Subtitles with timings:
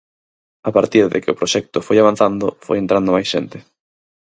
[0.69, 3.57] A partir de que o proxecto foi avanzando, foi entrando máis xente.